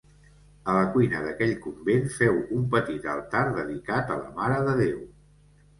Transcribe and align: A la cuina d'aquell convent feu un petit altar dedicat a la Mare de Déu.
A 0.71 0.77
la 0.77 0.87
cuina 0.95 1.19
d'aquell 1.25 1.53
convent 1.67 2.09
feu 2.15 2.41
un 2.61 2.67
petit 2.75 3.07
altar 3.15 3.45
dedicat 3.61 4.13
a 4.17 4.21
la 4.25 4.35
Mare 4.41 4.59
de 4.71 4.77
Déu. 4.87 5.03